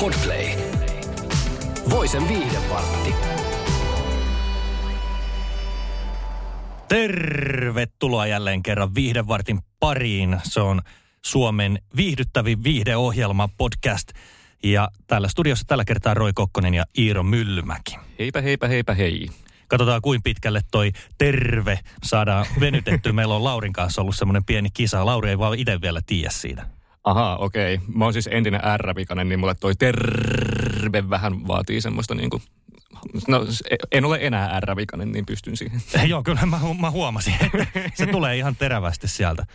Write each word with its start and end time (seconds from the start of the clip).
Podplay. 0.00 0.46
Voisen 1.90 2.28
viihdevartti. 2.28 3.14
Tervetuloa 6.88 8.26
jälleen 8.26 8.62
kerran 8.62 8.94
Viihdevartin 8.94 9.60
pariin. 9.80 10.40
Se 10.42 10.60
on 10.60 10.82
Suomen 11.24 11.78
viihdyttävin 11.96 12.64
viihdeohjelma 12.64 13.48
podcast. 13.58 14.08
Ja 14.62 14.88
täällä 15.06 15.28
studiossa 15.28 15.64
tällä 15.66 15.84
kertaa 15.84 16.14
Roy 16.14 16.32
Kokkonen 16.32 16.74
ja 16.74 16.84
Iiro 16.98 17.22
Myllymäki. 17.22 17.96
Heipä, 18.18 18.40
heipä, 18.40 18.68
heipä, 18.68 18.94
hei. 18.94 19.30
Katsotaan 19.68 20.02
kuinka 20.02 20.22
pitkälle 20.24 20.60
toi 20.70 20.92
terve 21.18 21.78
saadaan 22.02 22.46
venytetty. 22.60 23.12
Meillä 23.12 23.34
on 23.34 23.44
Laurin 23.44 23.72
kanssa 23.72 24.00
ollut 24.02 24.16
semmoinen 24.16 24.44
pieni 24.44 24.68
kisa. 24.70 25.06
Lauri 25.06 25.30
ei 25.30 25.38
vaan 25.38 25.58
itse 25.58 25.80
vielä 25.80 26.00
tiedä 26.06 26.30
siitä. 26.30 26.79
Aha, 27.04 27.36
okei. 27.36 27.74
Okay. 27.74 27.86
Mä 27.94 28.04
oon 28.04 28.12
siis 28.12 28.28
entinen 28.32 28.60
R-vikainen, 28.76 29.28
niin 29.28 29.40
mulle 29.40 29.54
toi 29.54 29.74
terve 29.74 31.10
vähän 31.10 31.48
vaatii 31.48 31.80
semmoista 31.80 32.14
niinku... 32.14 32.42
No, 33.28 33.46
en 33.92 34.04
ole 34.04 34.18
enää 34.20 34.60
R-vikainen, 34.60 35.12
niin 35.12 35.26
pystyn 35.26 35.56
siihen. 35.56 35.82
Joo, 36.08 36.22
kyllä 36.22 36.46
mä, 36.46 36.60
mä 36.80 36.90
huomasin, 36.90 37.34
että 37.42 37.90
se 37.94 38.06
tulee 38.06 38.36
ihan 38.36 38.56
terävästi 38.56 39.08
sieltä. 39.08 39.46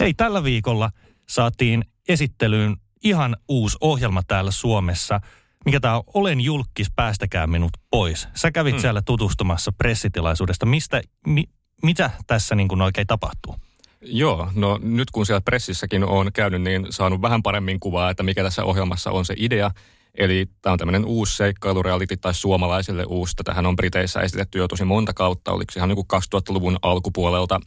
Hei, 0.00 0.14
tällä 0.14 0.44
viikolla 0.44 0.90
saatiin 1.28 1.84
esittelyyn 2.08 2.76
ihan 3.04 3.36
uusi 3.48 3.78
ohjelma 3.80 4.22
täällä 4.22 4.50
Suomessa. 4.50 5.20
Mikä 5.64 5.80
tämä 5.80 5.96
on? 5.96 6.02
Olen 6.14 6.40
julkis, 6.40 6.90
päästäkää 6.96 7.46
minut 7.46 7.70
pois. 7.90 8.28
Sä 8.34 8.50
kävit 8.50 8.74
hmm. 8.74 8.80
siellä 8.80 9.02
tutustumassa 9.02 9.72
pressitilaisuudesta. 9.72 10.66
Mistä, 10.66 11.02
mi, 11.26 11.44
mitä 11.82 12.10
tässä 12.26 12.54
niin 12.54 12.68
kuin 12.68 12.82
oikein 12.82 13.06
tapahtuu? 13.06 13.56
Joo, 14.04 14.48
no 14.54 14.78
nyt 14.82 15.10
kun 15.10 15.26
siellä 15.26 15.40
pressissäkin 15.40 16.04
on 16.04 16.32
käynyt, 16.32 16.62
niin 16.62 16.86
saanut 16.90 17.22
vähän 17.22 17.42
paremmin 17.42 17.80
kuvaa, 17.80 18.10
että 18.10 18.22
mikä 18.22 18.42
tässä 18.42 18.64
ohjelmassa 18.64 19.10
on 19.10 19.24
se 19.24 19.34
idea. 19.36 19.70
Eli 20.14 20.46
tämä 20.62 20.72
on 20.72 20.78
tämmöinen 20.78 21.04
uusi 21.04 21.36
seikkailureality 21.36 22.16
tai 22.16 22.34
suomalaisille 22.34 23.04
uusi. 23.08 23.34
Tähän 23.44 23.66
on 23.66 23.76
Briteissä 23.76 24.20
esitetty 24.20 24.58
jo 24.58 24.68
tosi 24.68 24.84
monta 24.84 25.12
kautta. 25.12 25.52
Oliko 25.52 25.72
ihan 25.76 25.88
niin 25.88 26.06
kuin 26.06 26.22
2000-luvun 26.36 26.78
alkupuolelta 26.82 27.60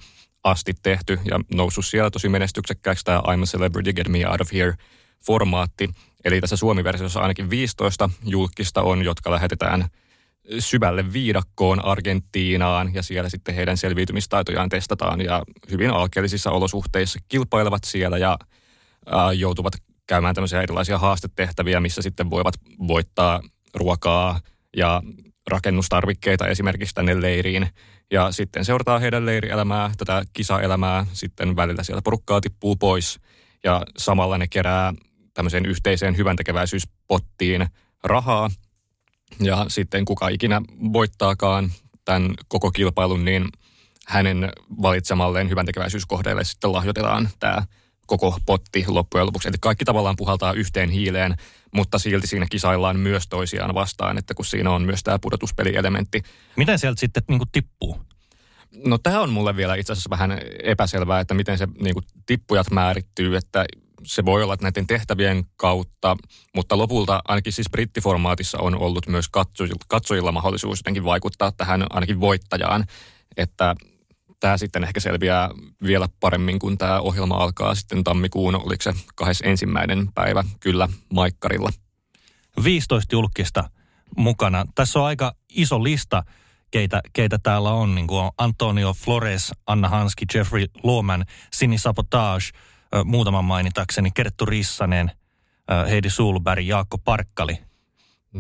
asti 0.44 0.74
tehty 0.84 1.20
ja 1.32 1.40
noussut 1.54 1.86
siellä 1.86 2.10
tosi 2.10 2.30
menestyksekkääksi 2.30 3.06
tämä 3.06 3.20
I'm 3.20 3.44
a 3.44 3.46
Celebrity, 3.46 3.94
Get 3.94 4.08
Me 4.08 4.28
Out 4.28 4.42
of 4.42 4.54
Here 4.54 4.74
formaatti. 5.26 5.90
Eli 6.26 6.42
tässä 6.42 6.56
Suomi-versiossa 6.56 7.20
ainakin 7.20 7.50
15 7.50 8.10
julkista 8.26 8.82
on, 8.82 9.06
jotka 9.06 9.32
lähetetään 9.32 9.88
syvälle 10.60 11.14
viidakkoon 11.14 11.86
Argentiinaan 11.86 12.94
ja 12.94 13.04
siellä 13.04 13.30
sitten 13.30 13.56
heidän 13.56 13.78
selviytymistaitojaan 13.78 14.70
testataan 14.70 15.22
ja 15.22 15.44
hyvin 15.72 15.90
alkeellisissa 15.90 16.52
olosuhteissa 16.52 17.20
kilpailevat 17.28 17.84
siellä 17.84 18.18
ja 18.18 18.38
ää, 19.06 19.34
joutuvat 19.34 19.74
käymään 20.08 20.36
tämmöisiä 20.36 20.62
erilaisia 20.62 20.98
haastetehtäviä, 20.98 21.80
missä 21.80 22.02
sitten 22.02 22.30
voivat 22.30 22.54
voittaa 22.88 23.42
ruokaa 23.74 24.40
ja 24.78 25.02
rakennustarvikkeita 25.48 26.48
esimerkiksi 26.48 26.96
tänne 26.96 27.22
leiriin. 27.22 27.68
Ja 28.12 28.32
sitten 28.32 28.66
seurataan 28.66 29.02
heidän 29.02 29.26
leirielämää, 29.26 29.92
tätä 29.98 30.24
kisaelämää, 30.34 31.06
sitten 31.14 31.56
välillä 31.56 31.84
siellä 31.84 32.02
porukkaa 32.02 32.42
tippuu 32.42 32.76
pois 32.76 33.20
ja 33.64 33.84
samalla 33.98 34.38
ne 34.38 34.48
kerää 34.48 34.94
tämmöiseen 35.34 35.66
yhteiseen 35.66 36.18
hyväntekeväisyyspottiin 36.18 37.68
rahaa. 38.04 38.50
Ja 39.40 39.66
sitten 39.68 40.06
kuka 40.06 40.28
ikinä 40.28 40.62
voittaakaan 40.94 41.72
tämän 42.06 42.34
koko 42.48 42.72
kilpailun, 42.72 43.26
niin 43.26 43.48
hänen 44.08 44.52
valitsemalleen 44.82 45.50
hyväntekeväisyyskohdeille 45.50 46.44
sitten 46.44 46.74
lahjoitetaan 46.74 47.30
tämä 47.40 47.64
koko 48.08 48.38
potti 48.46 48.86
loppujen 48.88 49.28
lopuksi. 49.28 49.48
Eli 49.48 49.58
kaikki 49.62 49.86
tavallaan 49.86 50.16
puhaltaa 50.16 50.54
yhteen 50.54 50.90
hiileen, 50.90 51.36
mutta 51.74 52.00
silti 52.00 52.28
siinä 52.28 52.46
kisaillaan 52.50 53.00
myös 53.00 53.28
toisiaan 53.28 53.74
vastaan, 53.74 54.18
että 54.18 54.34
kun 54.34 54.46
siinä 54.46 54.72
on 54.72 54.82
myös 54.82 55.04
tämä 55.04 55.20
pudotuspelielementti. 55.20 56.24
Miten 56.56 56.80
sieltä 56.80 57.00
sitten 57.00 57.24
niin 57.28 57.40
kuin 57.40 57.52
tippuu? 57.52 58.02
No 58.86 58.98
tämä 58.98 59.22
on 59.22 59.30
mulle 59.30 59.56
vielä 59.56 59.76
itse 59.76 59.94
asiassa 59.94 60.10
vähän 60.10 60.40
epäselvää, 60.64 61.20
että 61.20 61.34
miten 61.34 61.58
se 61.58 61.68
niin 61.82 61.94
kuin, 61.94 62.06
tippujat 62.26 62.72
määrittyy, 62.72 63.36
että 63.36 63.66
se 64.08 64.26
voi 64.26 64.44
olla 64.44 64.58
näiden 64.62 64.88
tehtävien 64.88 65.44
kautta, 65.58 66.18
mutta 66.56 66.78
lopulta 66.78 67.22
ainakin 67.28 67.54
siis 67.54 67.70
brittiformaatissa 67.70 68.58
on 68.62 68.76
ollut 68.76 69.08
myös 69.08 69.26
katsojilla, 69.88 70.32
mahdollisuus 70.32 70.80
jotenkin 70.80 71.04
vaikuttaa 71.04 71.52
tähän 71.52 71.86
ainakin 71.90 72.20
voittajaan, 72.20 72.86
että 73.38 73.76
tämä 74.40 74.58
sitten 74.58 74.84
ehkä 74.84 75.00
selviää 75.00 75.50
vielä 75.84 76.10
paremmin, 76.20 76.60
kun 76.60 76.78
tämä 76.78 77.00
ohjelma 77.00 77.36
alkaa 77.36 77.76
sitten 77.76 78.04
tammikuun, 78.04 78.56
oliko 78.56 78.84
se 78.84 78.94
ensimmäinen 79.44 80.10
päivä, 80.14 80.44
kyllä, 80.60 80.88
Maikkarilla. 81.14 81.70
15 82.64 83.16
julkista 83.16 83.70
mukana. 84.18 84.66
Tässä 84.76 85.00
on 85.00 85.06
aika 85.06 85.34
iso 85.50 85.84
lista, 85.84 86.24
keitä, 86.72 87.02
keitä 87.14 87.40
täällä 87.44 87.72
on. 87.72 87.96
Niin 87.96 88.08
kuin 88.08 88.32
Antonio 88.38 88.94
Flores, 88.94 89.52
Anna 89.68 89.90
Hanski, 89.90 90.26
Jeffrey 90.34 90.66
Lohman, 90.84 91.26
Sini 91.54 91.78
Sabotage, 91.78 92.46
muutaman 93.06 93.46
mainitakseni, 93.46 94.12
Kerttu 94.12 94.46
Rissanen, 94.46 95.12
Heidi 95.90 96.10
Sulberg, 96.10 96.66
Jaakko 96.66 96.98
Parkkali. 96.98 97.58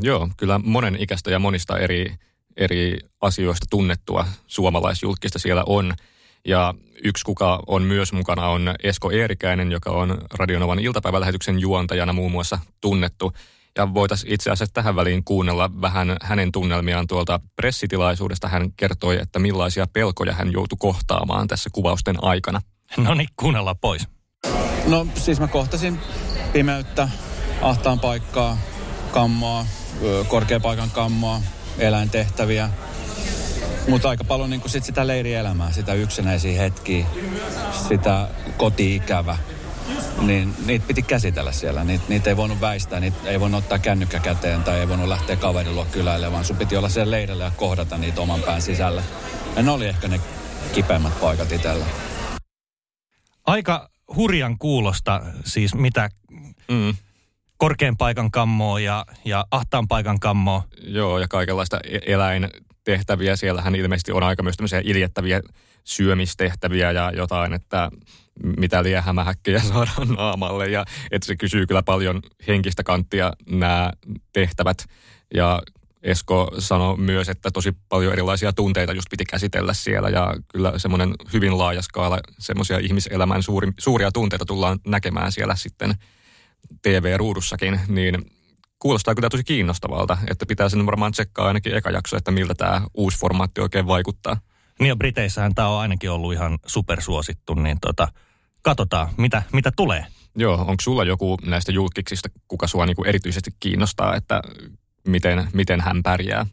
Joo, 0.02 0.30
kyllä 0.38 0.59
monen 0.63 0.96
ikäistä 1.00 1.31
ja 1.31 1.40
monista 1.40 1.78
eri 1.78 2.16
eri 2.58 3.00
asioista 3.22 3.66
tunnettua 3.69 4.25
suomalaisjulkista 4.47 5.40
siellä 5.40 5.63
on. 5.66 5.94
Ja 6.47 6.74
yksi, 7.03 7.25
kuka 7.25 7.63
on 7.68 7.84
myös 7.84 8.13
mukana, 8.13 8.47
on 8.47 8.75
Esko 8.84 9.12
Eerikäinen, 9.12 9.72
joka 9.72 9.91
on 9.91 10.18
Radionovan 10.34 10.79
iltapäivälähetyksen 10.79 11.59
juontajana 11.59 12.14
muun 12.14 12.31
muassa 12.31 12.59
tunnettu. 12.81 13.34
Ja 13.78 13.94
voitaisiin 13.94 14.34
itse 14.34 14.52
asiassa 14.52 14.74
tähän 14.74 14.96
väliin 14.96 15.24
kuunnella 15.24 15.72
vähän 15.81 16.18
hänen 16.22 16.52
tunnelmiaan 16.52 17.08
tuolta 17.08 17.40
pressitilaisuudesta. 17.56 18.47
Hän 18.47 18.72
kertoi, 18.78 19.18
että 19.22 19.40
millaisia 19.40 19.88
pelkoja 19.94 20.34
hän 20.34 20.52
joutui 20.52 20.78
kohtaamaan 20.79 21.47
tässä 21.47 21.69
kuvausten 21.74 22.24
aikana. 22.24 22.62
No 22.97 23.14
niin, 23.14 23.29
kuunnellaan 23.35 23.78
pois. 23.81 24.08
No 24.88 25.08
siis 25.16 25.40
mä 25.40 25.48
kohtasin 25.48 26.00
pimeyttä, 26.53 27.09
ahtaan 27.62 28.00
paikkaa, 28.00 28.58
kammoa, 29.12 29.66
korkeapaikan 30.28 30.92
kammoa, 30.92 31.42
eläintehtäviä. 31.78 32.70
Mutta 33.88 34.09
aika 34.09 34.24
paljon 34.24 34.50
niin 34.50 34.62
sit 34.66 34.84
sitä 34.84 35.08
leirielämää, 35.08 35.72
sitä 35.72 35.94
yksinäisiä 35.94 36.62
hetkiä, 36.62 37.06
sitä 37.88 38.28
koti-ikävä. 38.58 39.38
Niin 40.22 40.56
niitä 40.66 40.88
piti 40.88 41.02
käsitellä 41.02 41.52
siellä. 41.52 41.84
Niitä, 41.84 42.03
niitä 42.08 42.30
ei 42.30 42.38
voinut 42.38 42.62
väistää, 42.62 43.00
niitä 43.00 43.18
ei 43.30 43.40
voinut 43.40 43.64
ottaa 43.64 43.80
kännykkä 43.80 44.20
käteen 44.20 44.64
tai 44.64 44.80
ei 44.80 44.90
voinut 44.90 45.08
lähteä 45.08 45.36
kaverin 45.36 45.76
luo 45.76 45.86
kyläille, 45.86 46.31
vaan 46.31 46.46
sun 46.46 46.58
piti 46.58 46.78
olla 46.78 46.90
siellä 46.90 47.12
leirillä 47.12 47.44
ja 47.44 47.52
kohdata 47.58 47.97
niitä 47.97 48.22
oman 48.22 48.42
pään 48.42 48.62
sisällä. 48.62 49.03
Ja 49.56 49.64
ne 49.64 49.72
oli 49.72 49.86
ehkä 49.86 50.08
ne 50.08 50.22
kipeimmät 50.74 51.20
paikat 51.22 51.52
itsellä. 51.52 51.86
Aika 53.46 53.90
hurjan 54.16 54.57
kuulosta 54.57 55.22
siis 55.44 55.75
mitä 55.75 56.09
mm 56.72 56.95
korkean 57.57 57.97
paikan 57.97 58.32
kammoa 58.32 58.79
ja, 58.79 59.05
ja 59.26 59.46
ahtaan 59.52 59.87
paikan 59.87 60.20
kammoa. 60.20 60.64
Joo, 60.82 61.20
ja 61.20 61.28
kaikenlaista 61.28 61.79
e- 61.84 62.14
eläintehtäviä. 62.14 63.35
Siellähän 63.35 63.76
ilmeisesti 63.76 64.11
on 64.11 64.23
aika 64.23 64.43
myös 64.43 64.58
tämmöisiä 64.58 64.82
iljettäviä 64.84 65.41
syömistehtäviä 65.84 66.91
ja 66.91 67.11
jotain, 67.16 67.53
että 67.53 67.91
mitä 68.58 68.84
liian 68.84 69.03
hämähäkkejä 69.03 69.59
saadaan 69.73 70.08
naamalle. 70.08 70.67
Ja 70.67 70.85
että 71.11 71.26
se 71.26 71.35
kysyy 71.35 71.66
kyllä 71.66 71.84
paljon 71.84 72.22
henkistä 72.47 72.84
kanttia 72.84 73.34
nämä 73.49 73.91
tehtävät. 74.34 74.78
Ja 75.34 75.61
Esko 76.08 76.52
sanoi 76.59 76.98
myös, 76.98 77.30
että 77.30 77.52
tosi 77.52 77.74
paljon 77.90 78.14
erilaisia 78.14 78.54
tunteita 78.54 78.94
just 78.94 79.09
piti 79.09 79.26
käsitellä 79.26 79.74
siellä 79.74 80.09
ja 80.09 80.36
kyllä 80.48 80.80
semmoinen 80.80 81.14
hyvin 81.34 81.58
laaja 81.58 81.82
skaala 81.82 82.20
semmoisia 82.40 82.78
ihmiselämän 82.78 83.44
suuri, 83.44 83.72
suuria 83.80 84.12
tunteita 84.12 84.46
tullaan 84.46 84.80
näkemään 84.86 85.32
siellä 85.32 85.56
sitten– 85.56 85.94
TV-ruudussakin, 86.82 87.80
niin 87.88 88.32
kuulostaa 88.80 89.16
kyllä 89.16 89.30
tosi 89.30 89.44
kiinnostavalta, 89.44 90.18
että 90.32 90.46
pitää 90.46 90.70
sen 90.70 90.86
varmaan 90.86 91.12
tsekkaa 91.12 91.48
ainakin 91.48 91.76
eka 91.76 91.92
jakso, 91.92 92.18
että 92.18 92.32
miltä 92.32 92.56
tämä 92.56 92.82
uusi 92.94 93.20
formaatti 93.20 93.62
oikein 93.62 93.88
vaikuttaa. 93.88 94.38
Niin 94.80 94.90
ja 94.90 94.96
Briteissähän 94.96 95.56
tämä 95.56 95.68
on 95.68 95.80
ainakin 95.80 96.12
ollut 96.12 96.34
ihan 96.34 96.59
supersuosittu, 96.66 97.54
niin 97.54 97.78
tota, 97.82 98.08
katsotaan, 98.62 99.09
mitä, 99.18 99.44
mitä 99.54 99.72
tulee. 99.76 100.06
Joo, 100.36 100.56
onko 100.56 100.76
sulla 100.82 101.04
joku 101.04 101.38
näistä 101.46 101.72
julkiksista, 101.72 102.30
kuka 102.48 102.68
sua 102.68 102.86
niinku 102.86 103.04
erityisesti 103.04 103.52
kiinnostaa, 103.59 104.16
että 104.16 104.42
miten, 105.08 105.48
miten 105.54 105.82
hän 105.82 106.04
pärjää? 106.04 106.46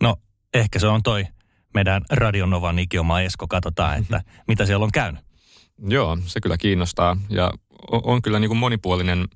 No, 0.00 0.16
ehkä 0.54 0.78
se 0.78 0.86
on 0.86 1.02
toi 1.02 1.26
meidän 1.74 2.02
Radionovan 2.10 2.78
ikioma 2.78 3.20
Esko. 3.20 3.46
Katsotaan, 3.48 3.98
että 3.98 4.22
mitä 4.48 4.66
siellä 4.66 4.84
on 4.84 4.92
käynyt. 4.92 5.24
Joo, 5.88 6.18
se 6.26 6.40
kyllä 6.40 6.56
kiinnostaa 6.56 7.16
ja 7.28 7.52
on, 7.90 8.00
on 8.04 8.22
kyllä 8.22 8.38
niin 8.38 8.48
kuin 8.48 8.58
monipuolinen, 8.58 9.28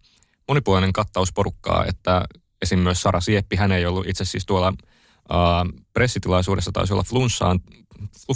monipuolinen 0.49 0.93
kattaus 0.93 1.33
porukkaa, 1.33 1.85
että 1.85 2.25
esim. 2.62 2.79
myös 2.79 3.03
Sara 3.03 3.21
Sieppi, 3.21 3.56
hän 3.56 3.73
ei 3.73 3.87
ollut 3.87 4.06
itse 4.06 4.25
siis 4.25 4.47
tuolla 4.47 4.69
äh, 4.69 5.37
pressitilaisuudessa, 5.93 6.73
taisi 6.73 6.93
olla 6.93 7.03
flunssaan, 7.03 7.61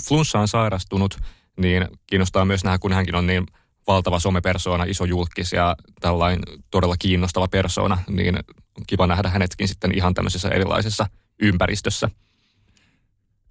flunssaan 0.09 0.49
sairastunut, 0.49 1.19
niin 1.61 1.89
kiinnostaa 2.07 2.45
myös 2.45 2.65
nähdä, 2.65 2.79
kun 2.79 2.93
hänkin 2.93 3.15
on 3.15 3.27
niin 3.27 3.47
valtava 3.87 4.19
somepersona, 4.19 4.85
iso 4.85 5.05
julkis 5.05 5.53
ja 5.53 5.77
tällainen 6.01 6.43
todella 6.71 6.97
kiinnostava 6.99 7.49
persona, 7.49 7.99
niin 8.09 8.39
kiva 8.87 9.07
nähdä 9.07 9.29
hänetkin 9.31 9.69
sitten 9.69 9.97
ihan 9.97 10.15
tämmöisessä 10.15 10.49
erilaisessa 10.49 11.07
ympäristössä. 11.43 12.11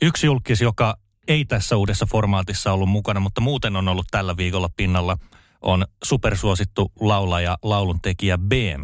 Yksi 0.02 0.26
julkis, 0.26 0.62
joka 0.62 0.98
ei 1.28 1.46
tässä 1.46 1.78
uudessa 1.78 2.06
formaatissa 2.06 2.74
ollut 2.74 2.90
mukana, 2.90 3.20
mutta 3.20 3.42
muuten 3.42 3.76
on 3.76 3.88
ollut 3.88 4.08
tällä 4.12 4.38
viikolla 4.38 4.70
pinnalla, 4.76 5.18
on 5.62 5.86
supersuosittu 6.04 6.92
laulaja, 7.00 7.58
lauluntekijä 7.64 8.38
BM, 8.38 8.84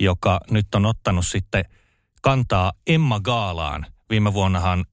joka 0.00 0.40
nyt 0.50 0.74
on 0.74 0.86
ottanut 0.86 1.26
sitten 1.26 1.64
kantaa 2.22 2.72
Emma 2.86 3.20
Gaalaan. 3.20 3.86
Viime 4.10 4.32
vuonnahan 4.32 4.84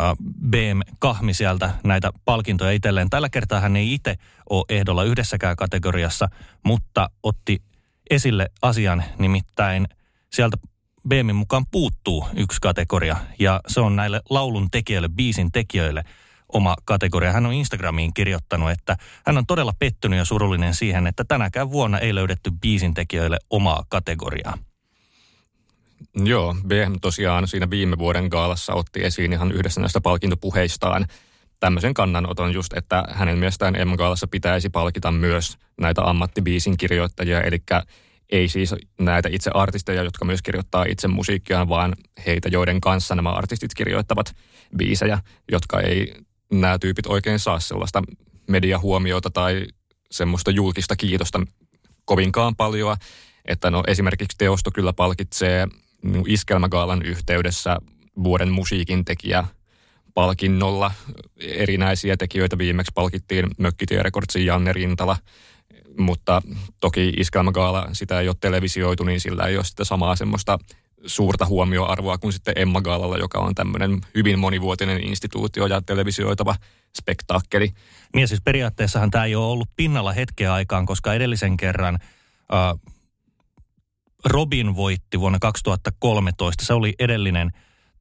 äh, 0.00 0.16
BM 0.50 0.80
kahmi 0.98 1.34
sieltä 1.34 1.70
näitä 1.84 2.10
palkintoja 2.24 2.72
itselleen. 2.72 3.10
Tällä 3.10 3.28
kertaa 3.28 3.60
hän 3.60 3.76
ei 3.76 3.94
itse 3.94 4.16
ole 4.50 4.64
ehdolla 4.68 5.04
yhdessäkään 5.04 5.56
kategoriassa, 5.56 6.28
mutta 6.62 7.10
otti 7.22 7.62
esille 8.10 8.50
asian, 8.62 9.04
nimittäin 9.18 9.86
sieltä 10.32 10.56
BMin 11.08 11.36
mukaan 11.36 11.66
puuttuu 11.70 12.26
yksi 12.36 12.58
kategoria 12.60 13.16
ja 13.38 13.60
se 13.68 13.80
on 13.80 13.96
näille 13.96 14.20
laulun 14.30 14.70
tekijöille, 14.70 15.08
biisin 15.08 15.52
tekijöille 15.52 16.04
oma 16.52 16.76
kategoria. 16.84 17.32
Hän 17.32 17.46
on 17.46 17.52
Instagramiin 17.52 18.14
kirjoittanut, 18.14 18.70
että 18.70 18.96
hän 19.26 19.38
on 19.38 19.46
todella 19.46 19.72
pettynyt 19.78 20.18
ja 20.18 20.24
surullinen 20.24 20.74
siihen, 20.74 21.06
että 21.06 21.24
tänäkään 21.28 21.70
vuonna 21.70 21.98
ei 21.98 22.14
löydetty 22.14 22.50
biisin 22.60 22.94
tekijöille 22.94 23.38
omaa 23.50 23.84
kategoriaa. 23.88 24.58
Joo, 26.14 26.56
BM 26.66 26.94
tosiaan 27.00 27.48
siinä 27.48 27.70
viime 27.70 27.98
vuoden 27.98 28.28
gaalassa 28.28 28.74
otti 28.74 29.04
esiin 29.04 29.32
ihan 29.32 29.52
yhdessä 29.52 29.80
näistä 29.80 30.00
palkintopuheistaan 30.00 31.06
tämmöisen 31.60 31.94
kannanoton 31.94 32.52
just, 32.54 32.72
että 32.72 33.04
hänen 33.10 33.38
mielestään 33.38 33.74
M-gaalassa 33.74 34.26
pitäisi 34.26 34.70
palkita 34.70 35.12
myös 35.12 35.58
näitä 35.80 36.02
ammattibiisin 36.02 36.76
kirjoittajia, 36.76 37.40
eli 37.40 37.58
ei 38.30 38.48
siis 38.48 38.74
näitä 39.00 39.28
itse 39.32 39.50
artisteja, 39.54 40.02
jotka 40.02 40.24
myös 40.24 40.42
kirjoittaa 40.42 40.84
itse 40.88 41.08
musiikkiaan, 41.08 41.68
vaan 41.68 41.94
heitä, 42.26 42.48
joiden 42.48 42.80
kanssa 42.80 43.14
nämä 43.14 43.30
artistit 43.30 43.74
kirjoittavat 43.74 44.36
biisejä, 44.76 45.18
jotka 45.52 45.80
ei 45.80 46.14
nämä 46.52 46.78
tyypit 46.78 47.06
oikein 47.06 47.38
saa 47.38 47.60
sellaista 47.60 48.02
mediahuomiota 48.48 49.30
tai 49.30 49.66
semmoista 50.10 50.50
julkista 50.50 50.96
kiitosta 50.96 51.40
kovinkaan 52.04 52.56
paljon, 52.56 52.96
että 53.44 53.70
no 53.70 53.82
esimerkiksi 53.86 54.38
Teosto 54.38 54.70
kyllä 54.70 54.92
palkitsee 54.92 55.66
iskelmägaalan 56.26 57.02
yhteydessä 57.02 57.78
vuoden 58.22 58.52
musiikin 58.52 59.04
tekijä 59.04 59.44
palkinnolla 60.14 60.92
erinäisiä 61.40 62.16
tekijöitä. 62.16 62.58
Viimeksi 62.58 62.92
palkittiin 62.94 63.46
Mökkitie 63.58 64.02
Recordsin 64.02 64.46
Janne 64.46 64.72
Rintala– 64.72 65.16
mutta 65.98 66.42
toki 66.80 67.12
Iskelmägaala, 67.16 67.88
sitä 67.92 68.20
ei 68.20 68.28
ole 68.28 68.36
televisioitu, 68.40 69.04
niin 69.04 69.20
sillä 69.20 69.46
ei 69.46 69.56
ole 69.56 69.64
sitä 69.64 69.84
samaa 69.84 70.16
semmoista 70.16 70.58
suurta 71.06 71.46
huomioarvoa 71.46 72.18
kuin 72.18 72.32
sitten 72.32 72.54
Emma 72.56 72.80
Gaalalla, 72.80 73.18
joka 73.18 73.38
on 73.38 73.54
tämmöinen 73.54 74.00
hyvin 74.14 74.38
monivuotinen 74.38 75.04
instituutio 75.04 75.66
ja 75.66 75.82
televisioitava 75.82 76.56
spektaakkeli. 76.98 77.72
Niin 78.14 78.28
siis 78.28 78.40
periaatteessahan 78.44 79.10
tämä 79.10 79.24
ei 79.24 79.34
ole 79.34 79.46
ollut 79.46 79.68
pinnalla 79.76 80.12
hetkeä 80.12 80.54
aikaan, 80.54 80.86
koska 80.86 81.14
edellisen 81.14 81.56
kerran 81.56 81.98
äh, 82.54 82.94
Robin 84.24 84.76
voitti 84.76 85.20
vuonna 85.20 85.38
2013. 85.38 86.64
Se 86.64 86.74
oli 86.74 86.94
edellinen 86.98 87.50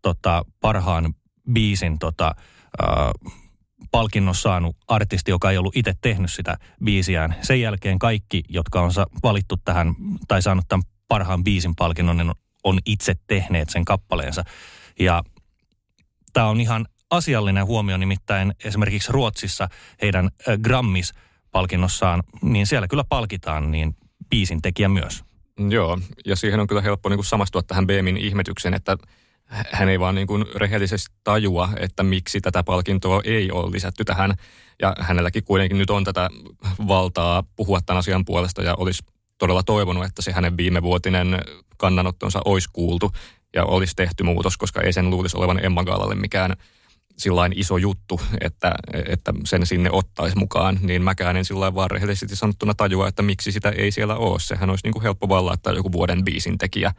tota, 0.02 0.46
parhaan 0.62 1.14
biisin 1.54 2.00
tota, 2.00 2.36
äh, 2.84 3.34
palkinnon 3.96 4.36
saanut 4.36 4.76
artisti, 4.88 5.32
joka 5.32 5.52
ei 5.52 5.58
ollut 5.58 5.78
itse 5.78 5.94
tehnyt 6.02 6.32
sitä 6.32 6.58
biisiään. 6.84 7.36
Sen 7.42 7.62
jälkeen 7.62 8.00
kaikki, 8.00 8.44
jotka 8.50 8.82
on 8.82 8.92
valittu 9.24 9.58
tähän 9.58 9.96
tai 10.28 10.42
saanut 10.42 10.66
tämän 10.68 10.84
parhaan 11.08 11.44
biisin 11.44 11.76
palkinnon, 11.76 12.18
niin 12.18 12.32
on 12.64 12.80
itse 12.86 13.16
tehneet 13.28 13.70
sen 13.70 13.86
kappaleensa. 13.86 14.44
Ja 15.00 15.24
tämä 16.34 16.48
on 16.48 16.62
ihan 16.62 16.86
asiallinen 17.10 17.66
huomio, 17.66 17.98
nimittäin 17.98 18.54
esimerkiksi 18.64 19.12
Ruotsissa 19.12 19.70
heidän 20.02 20.30
Grammis-palkinnossaan, 20.64 22.24
niin 22.42 22.68
siellä 22.68 22.88
kyllä 22.88 23.04
palkitaan 23.10 23.72
niin 23.72 23.96
biisin 24.30 24.62
tekijä 24.62 24.90
myös. 24.90 25.24
Joo, 25.70 26.00
ja 26.26 26.36
siihen 26.36 26.60
on 26.60 26.68
kyllä 26.68 26.82
helppo 26.82 27.10
niin 27.10 27.18
kuin 27.18 27.26
samastua 27.26 27.64
tähän 27.64 27.88
Beemin 27.88 28.18
ihmetyksen, 28.18 28.74
että 28.74 28.98
hän 29.50 29.90
ei 29.90 30.00
vaan 30.00 30.16
niin 30.16 30.28
kuin 30.28 30.46
rehellisesti 30.56 31.16
tajua, 31.24 31.70
että 31.80 32.04
miksi 32.04 32.42
tätä 32.42 32.64
palkintoa 32.64 33.22
ei 33.24 33.52
ole 33.52 33.72
lisätty 33.72 34.06
tähän. 34.06 34.34
Ja 34.82 34.96
hänelläkin 35.00 35.44
kuitenkin 35.44 35.78
nyt 35.78 35.90
on 35.90 36.04
tätä 36.04 36.30
valtaa 36.88 37.44
puhua 37.56 37.82
tämän 37.82 38.00
asian 38.00 38.26
puolesta 38.26 38.64
ja 38.64 38.76
olisi 38.76 39.04
todella 39.38 39.64
toivonut, 39.64 40.06
että 40.06 40.22
se 40.22 40.32
hänen 40.32 40.58
viimevuotinen 40.58 41.42
kannanottonsa 41.78 42.42
olisi 42.46 42.70
kuultu 42.74 43.12
ja 43.56 43.66
olisi 43.66 43.96
tehty 43.96 44.24
muutos, 44.24 44.58
koska 44.58 44.82
ei 44.82 44.94
sen 44.94 45.10
luulisi 45.10 45.38
olevan 45.38 45.66
Emma 45.66 45.84
Gaalalle 45.84 46.16
mikään 46.16 46.54
sillain 47.18 47.54
iso 47.56 47.78
juttu, 47.78 48.22
että, 48.42 48.76
että 49.08 49.34
sen 49.46 49.66
sinne 49.66 49.90
ottaisi 49.92 50.38
mukaan, 50.38 50.80
niin 50.82 51.02
mäkään 51.02 51.38
en 51.38 51.46
sillä 51.46 51.76
vaan 51.76 51.92
rehellisesti 51.92 52.36
sanottuna 52.36 52.74
tajua, 52.74 53.08
että 53.08 53.22
miksi 53.22 53.52
sitä 53.52 53.70
ei 53.70 53.92
siellä 53.92 54.16
ole. 54.16 54.40
Sehän 54.40 54.70
olisi 54.70 54.86
niin 54.86 54.94
kuin 54.94 55.04
helppo 55.04 55.30
vallaattaa 55.30 55.74
joku 55.74 55.92
vuoden 55.92 56.24
biisin 56.24 56.58
tekijä 56.58 56.92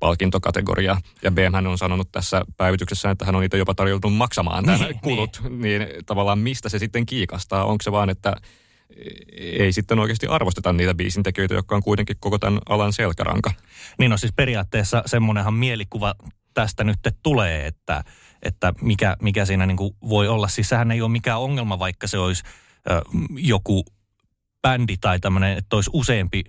palkintokategoria. 0.00 0.96
Ja 1.22 1.30
BM 1.30 1.54
hän 1.54 1.66
on 1.66 1.78
sanonut 1.78 2.12
tässä 2.12 2.44
päivityksessä, 2.56 3.10
että 3.10 3.24
hän 3.24 3.34
on 3.34 3.40
niitä 3.40 3.56
jopa 3.56 3.74
tarjoutunut 3.74 4.16
maksamaan 4.16 4.64
nämä 4.64 4.84
niin, 4.84 5.00
kulut. 5.00 5.42
Niin. 5.42 5.60
niin 5.60 5.86
tavallaan 6.06 6.38
mistä 6.38 6.68
se 6.68 6.78
sitten 6.78 7.06
kiikastaa? 7.06 7.64
Onko 7.64 7.82
se 7.82 7.92
vaan, 7.92 8.10
että 8.10 8.36
ei 9.32 9.72
sitten 9.72 9.98
oikeasti 9.98 10.26
arvosteta 10.26 10.72
niitä 10.72 10.94
biisintekijöitä, 10.94 11.54
jotka 11.54 11.76
on 11.76 11.82
kuitenkin 11.82 12.16
koko 12.20 12.38
tämän 12.38 12.60
alan 12.68 12.92
selkäranka? 12.92 13.52
Niin 13.98 14.10
no 14.10 14.16
siis 14.16 14.32
periaatteessa 14.36 15.02
semmoinenhan 15.06 15.54
mielikuva 15.54 16.14
tästä 16.54 16.84
nyt 16.84 16.98
tulee, 17.22 17.66
että, 17.66 18.04
että 18.42 18.72
mikä, 18.82 19.16
mikä 19.22 19.44
siinä 19.44 19.66
niin 19.66 19.76
kuin 19.76 19.96
voi 20.08 20.28
olla. 20.28 20.48
Siis 20.48 20.68
sehän 20.68 20.90
ei 20.90 21.02
ole 21.02 21.10
mikään 21.10 21.40
ongelma, 21.40 21.78
vaikka 21.78 22.06
se 22.06 22.18
olisi 22.18 22.42
ö, 22.90 23.02
joku 23.36 23.84
bändi 24.62 24.96
tai 25.00 25.20
tämmöinen, 25.20 25.58
että 25.58 25.76
olisi 25.76 25.90
useampi 25.92 26.44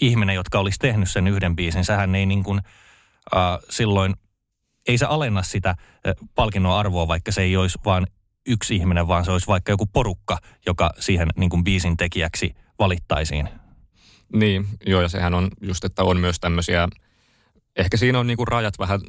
ihminen, 0.00 0.34
jotka 0.34 0.58
olisi 0.58 0.78
tehnyt 0.78 1.10
sen 1.10 1.26
yhden 1.26 1.56
biisin, 1.56 1.84
sähän 1.84 2.14
ei 2.14 2.26
niin 2.26 2.44
kuin, 2.44 2.60
äh, 3.36 3.58
silloin, 3.70 4.14
ei 4.88 4.98
se 4.98 5.06
alenna 5.06 5.42
sitä 5.42 5.70
äh, 5.70 5.76
palkinnon 6.34 6.78
arvoa, 6.78 7.08
vaikka 7.08 7.32
se 7.32 7.42
ei 7.42 7.56
olisi 7.56 7.78
vain 7.84 8.06
yksi 8.46 8.76
ihminen, 8.76 9.08
vaan 9.08 9.24
se 9.24 9.30
olisi 9.30 9.46
vaikka 9.46 9.72
joku 9.72 9.86
porukka, 9.86 10.38
joka 10.66 10.90
siihen 10.98 11.28
niin 11.36 11.50
kuin 11.50 11.64
biisin 11.64 11.96
tekijäksi 11.96 12.54
valittaisiin. 12.78 13.48
Niin, 14.32 14.66
joo, 14.86 15.02
ja 15.02 15.08
sehän 15.08 15.34
on 15.34 15.50
just, 15.60 15.84
että 15.84 16.04
on 16.04 16.20
myös 16.20 16.40
tämmöisiä, 16.40 16.88
ehkä 17.76 17.96
siinä 17.96 18.18
on 18.18 18.26
niin 18.26 18.36
kuin 18.36 18.48
rajat 18.48 18.78
vähän 18.78 19.00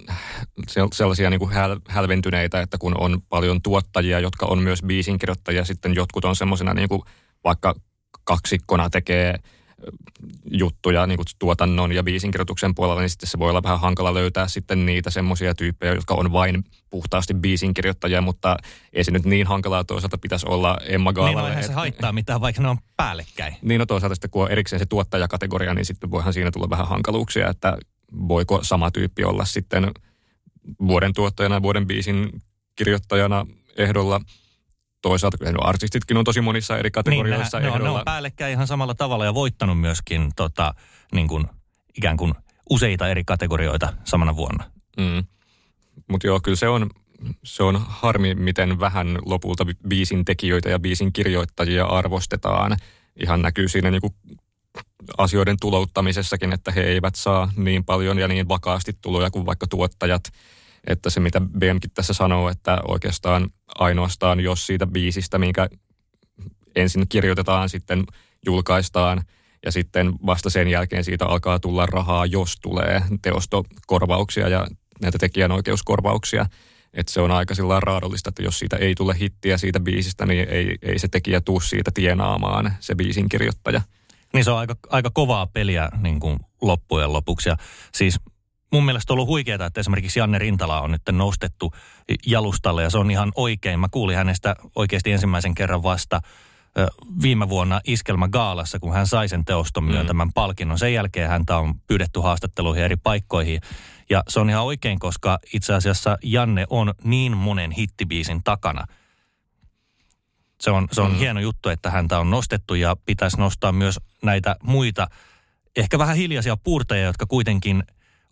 sellaisia 0.93 1.29
niin 1.29 1.39
kuin 1.39 1.51
häl, 1.51 1.79
hälventyneitä, 1.88 2.62
että 2.62 2.77
kun 2.77 2.97
on 3.00 3.21
paljon 3.29 3.62
tuottajia, 3.62 4.19
jotka 4.19 4.45
on 4.45 4.59
myös 4.59 4.83
biisinkirjoittajia, 4.83 5.65
sitten 5.65 5.95
jotkut 5.95 6.25
on 6.25 6.36
semmoisena 6.36 6.74
niin 6.74 6.89
kuin 6.89 7.01
vaikka 7.43 7.75
kaksikkona 8.24 8.89
tekee– 8.89 9.36
juttuja 10.51 11.07
niin 11.07 11.17
kuin 11.17 11.25
tuotannon 11.39 11.91
ja 11.91 12.03
biisinkirjoituksen 12.03 12.75
puolella, 12.75 13.01
niin 13.01 13.10
sitten 13.10 13.29
se 13.29 13.39
voi 13.39 13.50
olla 13.50 13.63
vähän 13.63 13.79
hankala 13.79 14.13
löytää 14.13 14.48
sitten 14.48 14.86
niitä 14.86 15.10
semmoisia 15.10 15.55
tyyppejä, 15.55 15.93
jotka 15.93 16.13
on 16.13 16.31
vain 16.31 16.63
puhtaasti 16.89 17.34
biisinkirjoittajia, 17.34 18.22
mutta 18.22 18.57
ei 18.93 19.03
se 19.03 19.12
nyt 19.12 19.25
niin 19.25 19.48
hankalaa 19.48 19.84
toisaalta 19.84 20.17
pitäisi 20.17 20.46
olla 20.50 20.77
Emma 20.86 21.13
Gaalalle. 21.13 21.41
Niin 21.41 21.43
no, 21.43 21.50
eihän 21.50 21.63
se 21.63 21.74
haittaa 21.74 22.12
mitään, 22.12 22.41
vaikka 22.41 22.62
ne 22.62 22.69
on 22.69 22.77
päällekkäin. 22.98 23.55
Niin 23.62 23.79
no 23.79 23.86
toisaalta 23.86 24.15
sitten 24.15 24.29
kun 24.29 24.43
on 24.43 24.51
erikseen 24.51 24.79
se 24.79 24.86
tuottajakategoria, 24.86 25.74
niin 25.74 25.86
sitten 25.86 26.12
voihan 26.12 26.34
siinä 26.34 26.51
tulla 26.51 26.69
vähän 26.69 26.88
hankaluuksia, 26.88 27.50
että 27.50 27.77
voiko 28.27 28.60
sama 28.63 28.91
tyyppi 28.91 29.24
olla 29.24 29.46
sitten 29.46 29.91
vuoden 30.88 31.13
tuottajana, 31.13 31.62
vuoden 31.62 31.88
biisin 31.88 32.41
kirjoittajana 32.75 33.46
ehdolla– 33.77 34.22
toisaalta 35.01 35.38
kyllä 35.38 35.51
artistitkin 35.62 36.18
on 36.18 36.24
tosi 36.24 36.42
monissa 36.42 36.77
eri 36.77 36.92
kategorioissa 36.92 37.60
niin, 37.60 37.63
ne, 37.63 37.70
ne, 37.70 37.75
on, 37.75 37.84
ne 37.84 37.89
on 37.89 38.06
päällekkäin 38.06 38.54
ihan 38.54 38.68
samalla 38.68 38.96
tavalla 38.96 39.25
ja 39.25 39.34
voittanut 39.34 39.80
myöskin 39.80 40.32
tota, 40.36 40.74
niin 41.13 41.27
kuin, 41.27 41.48
ikään 41.98 42.18
kuin 42.18 42.34
useita 42.70 43.08
eri 43.08 43.24
kategorioita 43.24 43.94
samana 44.04 44.36
vuonna. 44.36 44.63
Mm. 44.98 45.24
Mutta 46.10 46.27
joo, 46.27 46.39
kyllä 46.39 46.58
se 46.58 46.68
on, 46.68 46.89
se 47.44 47.63
on 47.63 47.86
harmi, 47.88 48.36
miten 48.36 48.80
vähän 48.80 49.18
lopulta 49.25 49.66
biisin 49.88 50.25
tekijöitä 50.25 50.70
ja 50.70 50.80
biisin 50.80 51.13
kirjoittajia 51.13 51.86
arvostetaan. 51.86 52.77
ihan 53.20 53.42
näkyy 53.42 53.68
siinä 53.68 53.92
niin 53.92 54.01
kuin 54.01 54.13
asioiden 55.18 55.58
tulouttamisessakin, 55.62 56.54
että 56.54 56.72
he 56.72 56.82
eivät 56.82 57.16
saa 57.16 57.51
niin 57.56 57.86
paljon 57.86 58.20
ja 58.20 58.27
niin 58.27 58.48
vakaasti 58.48 58.94
tuloja 59.01 59.32
kuin 59.32 59.46
vaikka 59.46 59.68
tuottajat. 59.68 60.24
Että 60.88 61.10
se, 61.10 61.20
mitä 61.20 61.41
BMkin 61.41 61.91
tässä 61.94 62.13
sanoo, 62.13 62.50
että 62.50 62.79
oikeastaan 62.88 63.50
ainoastaan 63.75 64.39
jos 64.39 64.67
siitä 64.67 64.88
biisistä, 64.88 65.38
minkä 65.38 65.67
ensin 66.75 67.08
kirjoitetaan, 67.10 67.70
sitten 67.70 68.03
julkaistaan 68.46 69.22
ja 69.65 69.72
sitten 69.72 70.13
vasta 70.25 70.50
sen 70.50 70.67
jälkeen 70.67 71.03
siitä 71.03 71.25
alkaa 71.25 71.60
tulla 71.60 71.86
rahaa, 71.86 72.25
jos 72.25 72.56
tulee 72.62 73.01
teostokorvauksia 73.22 74.48
ja 74.48 74.67
näitä 75.01 75.17
tekijänoikeuskorvauksia. 75.17 76.46
Että 76.94 77.13
se 77.13 77.22
on 77.22 77.32
aika 77.32 77.56
sillä 77.56 77.79
raadollista, 77.79 78.29
että 78.29 78.44
jos 78.44 78.60
siitä 78.60 78.77
ei 78.77 78.96
tule 78.96 79.15
hittiä 79.20 79.58
siitä 79.58 79.79
biisistä, 79.79 80.25
niin 80.25 80.50
ei, 80.50 80.75
ei 80.82 81.00
se 81.00 81.08
tekijä 81.08 81.41
tuu 81.41 81.60
siitä 81.60 81.91
tienaamaan, 81.94 82.74
se 82.79 82.96
biisin 82.96 83.29
kirjoittaja. 83.29 83.82
Niin 84.34 84.44
se 84.44 84.51
on 84.51 84.58
aika, 84.58 84.75
aika 84.89 85.10
kovaa 85.10 85.48
peliä 85.48 85.89
niin 86.01 86.20
kuin 86.20 86.39
loppujen 86.62 87.13
lopuksi. 87.13 87.50
Ja 87.50 87.58
siis 87.96 88.20
mun 88.71 88.86
mielestä 88.86 89.13
on 89.13 89.15
ollut 89.15 89.27
huikeaa, 89.27 89.65
että 89.65 89.79
esimerkiksi 89.79 90.19
Janne 90.19 90.39
Rintala 90.39 90.81
on 90.81 90.91
nyt 90.91 91.01
nostettu 91.12 91.71
jalustalle 92.25 92.83
ja 92.83 92.89
se 92.89 92.97
on 92.97 93.12
ihan 93.12 93.31
oikein. 93.36 93.79
Mä 93.79 93.88
kuulin 93.91 94.17
hänestä 94.17 94.55
oikeasti 94.75 95.12
ensimmäisen 95.12 95.55
kerran 95.55 95.83
vasta 95.83 96.21
viime 97.21 97.50
vuonna 97.50 97.81
Iskelmä 97.83 98.27
Gaalassa, 98.27 98.79
kun 98.79 98.93
hän 98.93 99.07
sai 99.07 99.29
sen 99.29 99.45
teoston 99.45 99.83
myöntämän 99.83 100.27
mm. 100.27 100.33
palkinnon. 100.33 100.79
Sen 100.79 100.93
jälkeen 100.93 101.29
häntä 101.29 101.57
on 101.57 101.75
pyydetty 101.88 102.19
haastatteluihin 102.19 102.83
eri 102.83 102.95
paikkoihin. 102.95 103.62
Ja 104.09 104.24
se 104.27 104.39
on 104.39 104.50
ihan 104.50 104.63
oikein, 104.63 105.00
koska 105.00 105.39
itse 105.53 105.74
asiassa 105.74 106.17
Janne 106.24 106.65
on 106.69 106.93
niin 107.03 107.38
monen 107.38 107.71
hittibiisin 107.71 108.43
takana. 108.43 108.86
Se 110.62 110.71
on, 110.71 110.88
se 110.91 111.01
on 111.01 111.12
mm. 111.12 111.17
hieno 111.17 111.39
juttu, 111.39 111.69
että 111.69 111.89
häntä 111.89 112.19
on 112.19 112.29
nostettu 112.29 112.75
ja 112.75 112.95
pitäisi 113.05 113.38
nostaa 113.38 113.71
myös 113.71 114.00
näitä 114.24 114.55
muita, 114.63 115.07
ehkä 115.75 116.00
vähän 116.00 116.15
hiljaisia 116.15 116.57
puurteja, 116.57 117.05
jotka 117.05 117.25
kuitenkin 117.25 117.83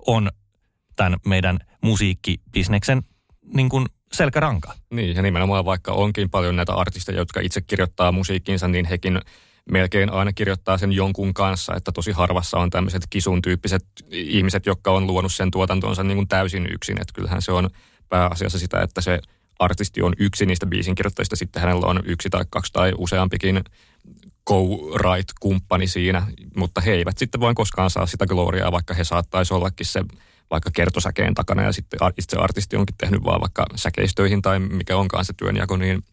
on 0.08 0.30
tämän 0.96 1.20
meidän 1.26 1.60
musiikkibisneksen 1.82 3.02
niin 3.54 3.70
kuin 3.70 3.86
selkäranka. 4.12 4.74
Niin, 4.90 5.16
ja 5.16 5.22
nimenomaan 5.22 5.66
vaikka 5.66 5.92
onkin 5.92 6.30
paljon 6.30 6.56
näitä 6.56 6.74
artisteja, 6.74 7.18
jotka 7.18 7.40
itse 7.40 7.62
kirjoittaa 7.62 8.12
musiikkinsa, 8.12 8.68
niin 8.68 8.86
hekin 8.86 9.20
melkein 9.72 10.12
aina 10.12 10.34
kirjoittaa 10.34 10.78
sen 10.78 10.92
jonkun 10.92 11.34
kanssa, 11.34 11.76
että 11.76 11.92
tosi 11.92 12.12
harvassa 12.12 12.58
on 12.58 12.70
tämmöiset 12.70 13.04
kisun 13.10 13.42
tyyppiset 13.42 13.86
ihmiset, 14.12 14.66
jotka 14.66 14.92
on 14.92 15.08
luonut 15.08 15.34
sen 15.34 15.52
tuotantonsa 15.52 16.04
niin 16.04 16.18
kuin 16.18 16.28
täysin 16.28 16.68
yksin. 16.72 17.02
Että 17.02 17.14
kyllähän 17.14 17.42
se 17.42 17.52
on 17.52 17.70
pääasiassa 18.10 18.60
sitä, 18.60 18.82
että 18.82 19.02
se 19.02 19.20
artisti 19.60 20.02
on 20.02 20.14
yksi 20.20 20.46
niistä 20.46 20.66
biisinkirjoittajista, 20.66 21.36
sitten 21.36 21.62
hänellä 21.62 21.88
on 21.88 22.04
yksi 22.06 22.30
tai 22.30 22.46
kaksi 22.50 22.74
tai 22.74 22.94
useampikin 22.98 23.64
co-write-kumppani 24.50 25.88
siinä, 25.88 26.28
mutta 26.58 26.82
he 26.82 26.92
eivät 26.92 27.18
sitten 27.18 27.42
vain 27.42 27.56
koskaan 27.56 27.90
saa 27.90 28.06
sitä 28.06 28.26
gloriaa, 28.26 28.72
vaikka 28.72 28.94
he 28.94 29.04
saattaisi 29.04 29.54
ollakin 29.54 29.86
se 29.86 30.04
vaikka 30.52 30.72
kertosäkeen 30.74 31.34
takana 31.34 31.62
ja 31.62 31.72
sitten 31.72 32.00
itse 32.18 32.38
artisti 32.38 32.76
onkin 32.76 32.96
tehnyt 32.98 33.24
vaan 33.24 33.42
vaikka 33.42 33.66
säkeistöihin 33.76 34.42
tai 34.42 34.60
mikä 34.60 34.98
onkaan 34.98 35.26
se 35.26 35.34
työnjako, 35.34 35.78
niin 35.78 36.04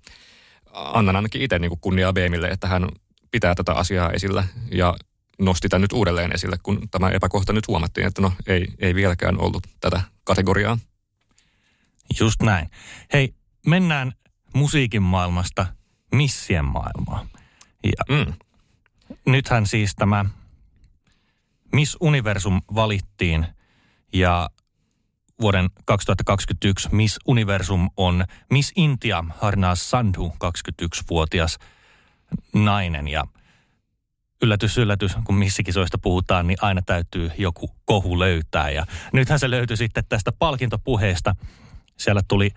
annan 0.73 1.17
ainakin 1.17 1.43
itse 1.43 1.59
niin 1.59 1.81
kunniaa 1.81 2.13
Beemille, 2.13 2.49
että 2.49 2.67
hän 2.67 2.89
pitää 3.31 3.55
tätä 3.55 3.73
asiaa 3.73 4.11
esillä 4.11 4.45
ja 4.71 4.95
nosti 5.39 5.69
tämän 5.69 5.83
nyt 5.83 5.93
uudelleen 5.93 6.35
esille, 6.35 6.57
kun 6.63 6.89
tämä 6.91 7.11
epäkohta 7.11 7.53
nyt 7.53 7.69
huomattiin, 7.69 8.07
että 8.07 8.23
no 8.23 8.33
ei, 8.47 8.67
ei 8.79 8.95
vieläkään 8.95 9.41
ollut 9.41 9.67
tätä 9.81 10.03
kategoriaa. 10.25 10.79
Just 12.21 12.43
näin. 12.43 12.71
Hei, 13.13 13.35
mennään 13.67 14.13
musiikin 14.55 15.03
maailmasta 15.03 15.67
missien 16.15 16.65
maailmaan. 16.65 17.29
Ja 17.85 18.17
mm. 18.17 18.33
nythän 19.27 19.67
siis 19.67 19.95
tämä 19.95 20.25
Miss 21.73 21.97
Universum 22.01 22.63
valittiin 22.75 23.47
ja 24.13 24.51
vuoden 25.41 25.71
2021 25.85 26.89
Miss 26.93 27.19
Universum 27.27 27.91
on 27.97 28.25
Miss 28.51 28.73
Intia 28.77 29.25
Harnas 29.39 29.91
Sandhu, 29.91 30.37
21-vuotias 30.45 31.59
nainen. 32.55 33.09
Ja 33.09 33.25
yllätys, 34.43 34.79
yllätys, 34.79 35.17
kun 35.25 35.35
missikisoista 35.35 35.99
puhutaan, 35.99 36.47
niin 36.47 36.59
aina 36.61 36.83
täytyy 36.83 37.31
joku 37.39 37.71
kohu 37.85 38.19
löytää. 38.19 38.71
Ja 38.71 38.87
nythän 39.13 39.39
se 39.39 39.51
löytyi 39.51 39.77
sitten 39.77 40.05
tästä 40.09 40.33
palkintopuheesta. 40.39 41.37
Siellä 41.97 42.21
tuli 42.29 42.51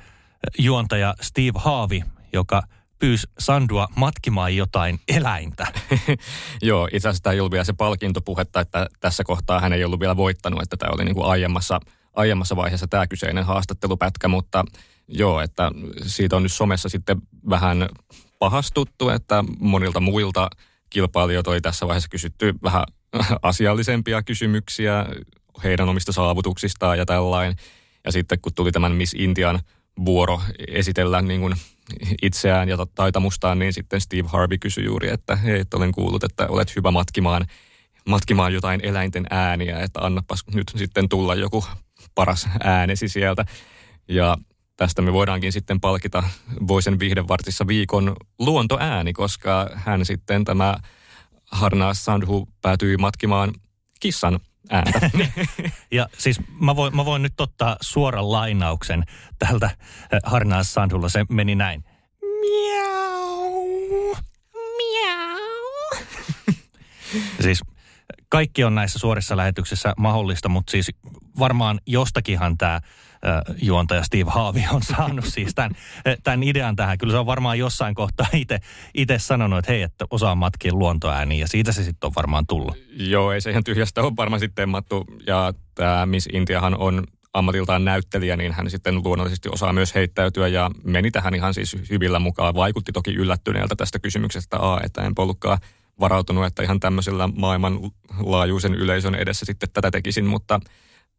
juontaja 0.58 1.16
Steve 1.22 1.60
Haavi, 1.60 2.04
joka 2.34 2.64
pyysi 3.00 3.28
Sandua 3.40 3.88
matkimaan 3.96 4.56
jotain 4.56 5.00
eläintä. 5.08 5.68
Joo, 6.62 6.90
itse 6.94 7.10
asiassa 7.10 7.24
tämä 7.24 7.34
ei 7.34 7.40
ollut 7.40 7.52
vielä 7.52 7.64
se 7.64 7.74
palkintopuhetta, 7.74 8.60
että 8.60 8.88
tässä 9.00 9.24
kohtaa 9.24 9.60
hän 9.60 9.74
ei 9.74 9.84
ollut 9.84 10.00
vielä 10.00 10.18
voittanut, 10.18 10.62
että 10.62 10.78
tämä 10.78 10.92
oli 10.96 11.06
niin 11.06 11.16
kuin 11.16 11.28
aiemmassa, 11.28 11.80
aiemmassa 12.14 12.56
vaiheessa 12.56 12.88
tämä 12.88 13.08
kyseinen 13.08 13.46
haastattelupätkä, 13.46 14.28
mutta 14.28 14.66
joo, 15.08 15.42
että 15.42 15.72
siitä 16.06 16.36
on 16.36 16.44
nyt 16.44 16.54
somessa 16.54 16.90
sitten 16.90 17.22
vähän 17.50 17.90
pahastuttu, 18.40 19.10
että 19.10 19.44
monilta 19.60 20.00
muilta 20.00 20.50
kilpailijoilta 20.90 21.52
oli 21.52 21.62
tässä 21.62 21.88
vaiheessa 21.88 22.10
kysytty 22.10 22.54
vähän 22.64 22.84
asiallisempia 23.42 24.24
kysymyksiä 24.24 25.06
heidän 25.64 25.90
omista 25.90 26.12
saavutuksistaan 26.12 26.98
ja 26.98 27.06
tällainen. 27.06 27.56
Ja 28.06 28.12
sitten 28.12 28.40
kun 28.42 28.54
tuli 28.54 28.72
tämän 28.72 28.92
Miss 28.92 29.14
Intian 29.14 29.60
vuoro 30.06 30.42
esitellä 30.68 31.22
niin 31.22 31.42
kuin 31.42 31.56
itseään 32.22 32.70
ja 32.70 32.78
taitamustaan, 32.96 33.60
niin 33.60 33.74
sitten 33.74 34.02
Steve 34.02 34.28
Harvey 34.28 34.58
kysyi 34.58 34.86
juuri, 34.86 35.10
että 35.10 35.36
hei, 35.36 35.60
että 35.60 35.78
olen 35.78 35.92
kuullut, 35.92 36.24
että 36.24 36.48
olet 36.48 36.76
hyvä 36.76 36.92
matkimaan, 36.92 37.46
matkimaan 38.08 38.54
jotain 38.54 38.80
eläinten 38.84 39.26
ääniä, 39.30 39.80
että 39.80 40.00
annapas 40.00 40.44
nyt 40.54 40.72
sitten 40.76 41.10
tulla 41.10 41.36
joku 41.36 41.66
paras 42.16 42.48
äänesi 42.64 43.08
sieltä. 43.08 43.46
Ja 44.08 44.38
tästä 44.78 45.02
me 45.02 45.14
voidaankin 45.14 45.52
sitten 45.52 45.82
palkita 45.82 46.24
Voisen 46.68 47.00
viihdevartissa 47.00 47.68
viikon 47.68 48.16
luontoääni, 48.40 49.14
koska 49.14 49.70
hän 49.74 50.06
sitten 50.06 50.46
tämä 50.46 50.76
Harnaas 51.52 52.06
Sandhu 52.06 52.48
päätyi 52.62 52.98
matkimaan 52.98 53.54
kissan 54.00 54.40
ääntä. 54.70 55.10
ja 55.92 56.10
siis 56.18 56.40
mä 56.62 56.76
voin, 56.76 56.96
mä 56.96 57.06
voin 57.06 57.22
nyt 57.22 57.42
ottaa 57.42 57.78
suoran 57.82 58.32
lainauksen 58.32 59.04
tältä 59.40 59.66
eh, 59.66 60.20
Harnaas 60.24 60.74
Sandhulla. 60.74 61.10
Se 61.10 61.26
meni 61.30 61.56
näin. 61.56 61.84
Miau, 62.42 63.66
miau. 64.78 66.02
siis 67.42 67.62
kaikki 68.30 68.64
on 68.64 68.76
näissä 68.76 69.00
suorissa 69.00 69.38
lähetyksissä 69.38 69.94
mahdollista, 69.98 70.50
mutta 70.50 70.72
siis 70.72 70.92
varmaan 71.40 71.80
jostakinhan 71.86 72.58
tämä 72.58 72.82
juontaja 73.62 74.04
Steve 74.04 74.32
Haavi 74.32 74.66
on 74.72 74.84
saanut 74.84 75.26
siis 75.26 75.56
tämän, 75.56 75.72
tämän 76.24 76.44
idean 76.44 76.76
tähän. 76.76 76.98
Kyllä 76.98 77.12
se 77.12 77.18
on 77.18 77.26
varmaan 77.26 77.60
jossain 77.60 77.96
kohtaa 77.96 78.28
itse 78.94 79.20
sanonut, 79.20 79.60
että 79.60 79.72
hei, 79.72 79.82
että 79.82 80.06
osaa 80.10 80.36
matkia 80.36 80.74
luontoääniä 80.74 81.40
ja 81.40 81.48
siitä 81.48 81.72
se 81.72 81.84
sitten 81.84 82.08
on 82.08 82.16
varmaan 82.16 82.48
tullut. 82.48 82.78
Joo, 82.98 83.32
ei 83.32 83.42
se 83.42 83.52
ihan 83.52 83.64
tyhjästä 83.64 84.02
ole 84.02 84.14
varmaan 84.18 84.40
sitten 84.40 84.56
temmattu 84.56 85.06
ja 85.28 85.54
tämä 85.76 86.06
Miss 86.06 86.30
Intiahan 86.34 86.78
on 86.78 87.04
ammatiltaan 87.34 87.86
näyttelijä, 87.86 88.36
niin 88.36 88.52
hän 88.52 88.70
sitten 88.70 89.04
luonnollisesti 89.04 89.50
osaa 89.52 89.74
myös 89.74 89.96
heittäytyä 89.96 90.48
ja 90.48 90.72
meni 90.84 91.12
tähän 91.12 91.36
ihan 91.36 91.54
siis 91.54 91.76
hyvillä 91.90 92.20
mukaan. 92.20 92.56
Vaikutti 92.56 92.92
toki 92.92 93.14
yllättyneeltä 93.14 93.76
tästä 93.76 94.00
kysymyksestä, 94.00 94.58
A, 94.60 94.80
että 94.84 95.02
en 95.02 95.14
ollutkaan 95.18 95.58
varautunut, 96.00 96.46
että 96.46 96.64
ihan 96.64 96.80
tämmöisellä 96.80 97.30
maailmanlaajuisen 97.36 98.76
yleisön 98.76 99.16
edessä 99.16 99.46
sitten 99.46 99.70
tätä 99.74 99.92
tekisin, 99.92 100.26
mutta 100.26 100.60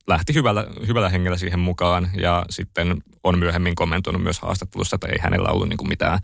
lähti 0.06 0.34
hyvällä, 0.34 0.66
hyvällä 0.86 1.08
hengellä 1.08 1.38
siihen 1.38 1.60
mukaan 1.60 2.10
ja 2.20 2.44
sitten 2.50 3.02
on 3.24 3.38
myöhemmin 3.38 3.74
kommentoinut 3.74 4.22
myös 4.22 4.40
haastattelussa, 4.40 4.94
että 4.94 5.08
ei 5.08 5.18
hänellä 5.20 5.48
ollut 5.48 5.68
niin 5.68 5.76
kuin 5.76 5.88
mitään 5.88 6.18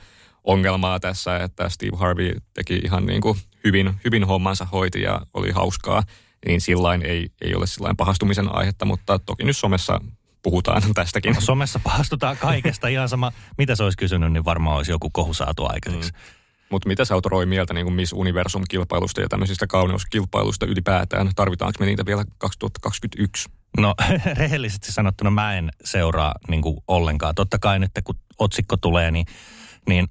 ongelmaa 0.45 1.01
tässä, 1.01 1.37
että 1.37 1.69
Steve 1.69 1.97
Harvey 1.97 2.37
teki 2.55 2.81
ihan 2.85 3.07
niin 3.07 3.21
kuin 3.21 3.39
hyvin, 3.65 3.95
hyvin 4.05 4.25
hommansa 4.25 4.65
hoiti 4.65 5.03
ja 5.03 5.21
oli 5.35 5.51
hauskaa, 5.51 6.03
niin 6.47 6.61
sillain 6.61 7.03
ei, 7.03 7.29
ei 7.41 7.55
ole 7.55 7.67
sillain 7.67 7.97
pahastumisen 7.97 8.55
aihetta, 8.55 8.85
mutta 8.85 9.19
toki 9.19 9.45
nyt 9.45 9.57
somessa 9.57 10.01
puhutaan 10.43 10.83
tästäkin. 10.95 11.35
No, 11.35 11.41
somessa 11.41 11.81
pahastutaan 11.85 12.37
kaikesta 12.37 12.89
ihan 12.89 13.09
sama, 13.09 13.33
mitä 13.59 13.75
se 13.75 13.83
olisi 13.83 13.99
kysynyt, 13.99 14.33
niin 14.33 14.45
varmaan 14.45 14.77
olisi 14.77 14.93
joku 14.93 15.11
kohu 15.11 15.35
saatu 15.35 15.67
aikaiseksi. 15.67 16.13
Mm. 16.13 16.19
Mutta 16.71 16.89
mitä 16.89 17.05
sä 17.05 17.15
oot 17.15 17.27
Roy 17.27 17.47
mieltä 17.47 17.75
niin 17.75 17.87
kuin 17.87 17.95
Miss 17.95 18.13
Universum-kilpailusta 18.13 19.21
ja 19.21 19.29
tämmöisistä 19.29 19.67
kauneuskilpailusta 19.67 20.67
ylipäätään? 20.67 21.31
Tarvitaanko 21.37 21.77
me 21.81 21.87
niitä 21.87 22.07
vielä 22.07 22.25
2021? 22.39 23.51
No 23.79 23.95
rehellisesti 24.39 24.93
sanottuna 24.93 25.31
mä 25.31 25.55
en 25.55 25.71
seuraa 25.85 26.35
niin 26.49 26.63
kuin 26.63 26.77
ollenkaan. 26.89 27.35
Totta 27.35 27.59
kai 27.59 27.79
nyt 27.79 27.91
kun 28.05 28.15
otsikko 28.39 28.77
tulee, 28.77 29.11
niin, 29.11 29.27
niin 29.89 30.09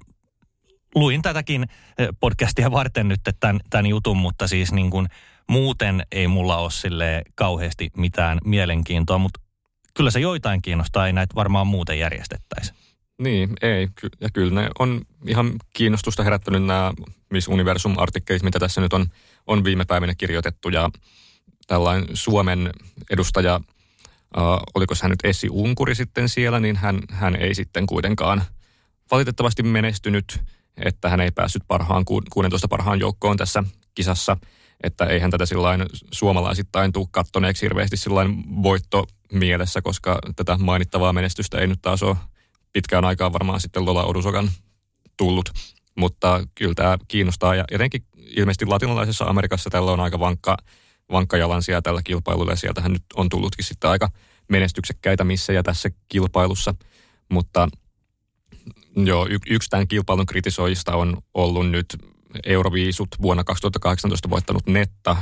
luin 0.94 1.22
tätäkin 1.22 1.62
eh, 1.98 2.08
podcastia 2.20 2.70
varten 2.70 3.08
nyt 3.08 3.20
tämän, 3.40 3.60
tämän 3.70 3.86
jutun, 3.86 4.16
mutta 4.16 4.46
siis 4.46 4.72
niin 4.72 4.90
kuin 4.90 5.08
muuten 5.48 6.06
ei 6.12 6.28
mulla 6.28 6.56
ole 6.56 6.70
sille 6.70 7.22
kauheasti 7.34 7.90
mitään 7.96 8.38
mielenkiintoa, 8.44 9.18
mutta 9.18 9.40
kyllä 9.94 10.10
se 10.10 10.20
joitain 10.20 10.62
kiinnostaa, 10.62 11.06
ei 11.06 11.12
näitä 11.12 11.34
varmaan 11.34 11.66
muuten 11.66 11.98
järjestettäisi. 11.98 12.72
Niin, 13.22 13.52
ei. 13.62 13.88
Ja 14.20 14.28
kyllä 14.32 14.60
ne 14.60 14.70
on 14.78 15.00
ihan 15.26 15.52
kiinnostusta 15.74 16.22
herättänyt 16.22 16.64
nämä 16.64 16.92
Miss 17.30 17.48
Universum-artikkelit, 17.48 18.42
mitä 18.42 18.58
tässä 18.58 18.80
nyt 18.80 18.92
on, 18.92 19.06
on 19.46 19.64
viime 19.64 19.84
päivinä 19.84 20.14
kirjoitettu. 20.14 20.68
Ja 20.68 20.90
tällainen 21.72 22.08
Suomen 22.14 22.70
edustaja, 23.10 23.54
äh, 23.54 24.42
oliko 24.74 24.94
hän 25.02 25.10
nyt 25.10 25.24
Essi 25.24 25.48
Unkuri 25.50 25.94
sitten 25.94 26.28
siellä, 26.28 26.60
niin 26.60 26.76
hän, 26.76 27.00
hän 27.10 27.36
ei 27.36 27.54
sitten 27.54 27.86
kuitenkaan 27.86 28.42
valitettavasti 29.10 29.62
menestynyt, 29.62 30.40
että 30.76 31.08
hän 31.08 31.20
ei 31.20 31.30
päässyt 31.30 31.62
parhaan, 31.68 32.04
16 32.04 32.68
parhaan 32.68 33.00
joukkoon 33.00 33.36
tässä 33.36 33.64
kisassa. 33.94 34.36
Että 34.82 35.06
eihän 35.06 35.30
tätä 35.30 35.46
sillain 35.46 35.86
suomalaisittain 36.10 36.92
tule 36.92 37.06
kattoneeksi 37.10 37.62
hirveästi 37.62 37.96
sillain 37.96 38.62
voitto 38.62 39.06
mielessä, 39.32 39.82
koska 39.82 40.18
tätä 40.36 40.56
mainittavaa 40.58 41.12
menestystä 41.12 41.58
ei 41.58 41.66
nyt 41.66 41.82
taas 41.82 42.02
ole 42.02 42.16
pitkään 42.72 43.04
aikaan 43.04 43.32
varmaan 43.32 43.60
sitten 43.60 43.84
Lola 43.84 44.04
Odusokan 44.04 44.50
tullut. 45.16 45.50
Mutta 45.94 46.46
kyllä 46.54 46.74
tämä 46.74 46.98
kiinnostaa 47.08 47.54
ja 47.54 47.64
jotenkin 47.72 48.02
ilmeisesti 48.16 48.66
latinalaisessa 48.66 49.24
Amerikassa 49.24 49.70
tällä 49.70 49.92
on 49.92 50.00
aika 50.00 50.20
vankka, 50.20 50.56
vankka 51.12 51.36
jalansia 51.36 51.82
tällä 51.82 52.00
kilpailulla 52.04 52.52
ja 52.52 52.56
sieltähän 52.56 52.92
nyt 52.92 53.04
on 53.16 53.28
tullutkin 53.28 53.64
sitten 53.64 53.90
aika 53.90 54.08
menestyksekkäitä 54.48 55.24
missä 55.24 55.52
ja 55.52 55.62
tässä 55.62 55.90
kilpailussa. 56.08 56.74
Mutta 57.28 57.68
joo, 58.96 59.26
y- 59.30 59.50
yksi 59.50 59.70
tämän 59.70 59.88
kilpailun 59.88 60.26
kritisoijista 60.26 60.96
on 60.96 61.22
ollut 61.34 61.70
nyt 61.70 61.86
Euroviisut 62.44 63.08
vuonna 63.22 63.44
2018 63.44 64.30
voittanut 64.30 64.66
Netta, 64.66 65.16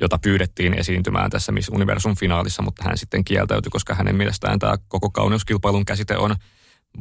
jota 0.00 0.18
pyydettiin 0.18 0.74
esiintymään 0.74 1.30
tässä 1.30 1.52
Miss 1.52 1.68
Universum 1.68 2.16
finaalissa, 2.16 2.62
mutta 2.62 2.84
hän 2.84 2.98
sitten 2.98 3.24
kieltäytyi, 3.24 3.70
koska 3.70 3.94
hänen 3.94 4.16
mielestään 4.16 4.58
tämä 4.58 4.74
koko 4.88 5.10
kauneuskilpailun 5.10 5.84
käsite 5.84 6.16
on 6.16 6.36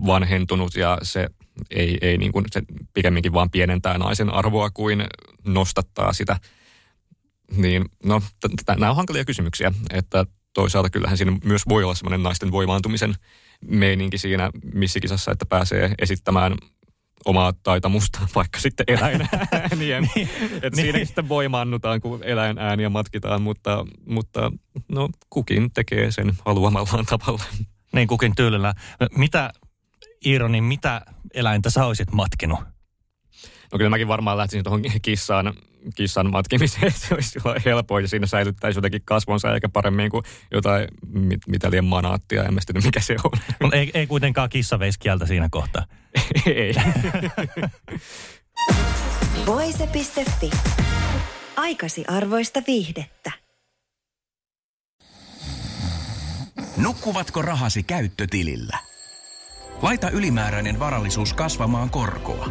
vanhentunut 0.05 0.75
ja 0.75 0.97
se 1.01 1.27
ei, 1.69 1.97
ei 2.01 2.17
niin 2.17 2.31
kuin, 2.31 2.45
se 2.51 2.61
pikemminkin 2.93 3.33
vaan 3.33 3.49
pienentää 3.49 3.97
naisen 3.97 4.33
arvoa 4.33 4.69
kuin 4.69 5.03
nostattaa 5.45 6.13
sitä. 6.13 6.39
Niin, 7.55 7.85
no, 8.05 8.19
t- 8.19 8.65
t- 8.65 8.79
nämä 8.79 8.89
on 8.89 8.95
hankalia 8.95 9.25
kysymyksiä, 9.25 9.71
että 9.89 10.25
toisaalta 10.53 10.89
kyllähän 10.89 11.17
siinä 11.17 11.37
myös 11.43 11.61
voi 11.69 11.83
olla 11.83 11.95
semmoinen 11.95 12.23
naisten 12.23 12.51
voimaantumisen 12.51 13.15
meininki 13.65 14.17
siinä 14.17 14.49
missikisassa, 14.73 15.31
että 15.31 15.45
pääsee 15.45 15.93
esittämään 15.99 16.55
omaa 17.25 17.53
taitamusta, 17.63 18.19
vaikka 18.35 18.59
sitten 18.59 18.83
eläinäänien. 18.87 20.09
niin, 20.15 20.29
että 20.53 20.69
niin. 20.69 20.75
siinäkin 20.75 21.07
sitten 21.07 21.29
voimaannutaan, 21.29 22.01
kun 22.01 22.23
eläinääniä 22.23 22.89
matkitaan, 22.89 23.41
mutta, 23.41 23.85
mutta 24.05 24.51
no, 24.87 25.09
kukin 25.29 25.71
tekee 25.73 26.11
sen 26.11 26.33
haluamallaan 26.45 27.05
tavalla. 27.05 27.43
Niin, 27.93 28.07
kukin 28.07 28.35
tyylillä. 28.35 28.73
Mitä, 29.15 29.53
Iiro, 30.25 30.49
mitä 30.49 31.01
eläintä 31.33 31.69
sä 31.69 31.85
olisit 31.85 32.11
matkinut? 32.11 32.59
No 33.71 33.77
kyllä 33.77 33.89
mäkin 33.89 34.07
varmaan 34.07 34.37
lähtisin 34.37 34.63
tuohon 34.63 34.81
kissaan, 35.01 35.53
kissan 35.95 36.31
matkimiseen, 36.31 36.91
se 37.01 37.13
olisi 37.13 37.39
helpoa 37.65 38.01
ja 38.01 38.07
siinä 38.07 38.27
säilyttäisi 38.27 38.77
jotenkin 38.77 39.01
kasvonsa 39.05 39.53
eikä 39.53 39.69
paremmin 39.69 40.11
kuin 40.11 40.23
jotain 40.51 40.87
mit, 41.07 41.41
mitä 41.47 41.71
liian 41.71 41.85
manaattia, 41.85 42.43
en 42.43 42.53
mä 42.53 42.59
tiedä 42.65 42.85
mikä 42.85 42.99
se 42.99 43.15
on. 43.23 43.31
Mutta 43.61 43.77
ei, 43.77 43.91
ei 43.93 44.07
kuitenkaan 44.07 44.49
kissa 44.49 44.79
veisi 44.79 44.99
kieltä 44.99 45.25
siinä 45.25 45.47
kohtaa. 45.51 45.85
ei. 46.45 46.73
Voise.fi. 49.45 50.49
Aikasi 51.55 52.05
arvoista 52.07 52.61
viihdettä. 52.67 53.31
Nukkuvatko 56.77 57.41
rahasi 57.41 57.83
käyttötilillä? 57.83 58.77
Laita 59.81 60.09
ylimääräinen 60.09 60.79
varallisuus 60.79 61.33
kasvamaan 61.33 61.89
korkoa. 61.89 62.49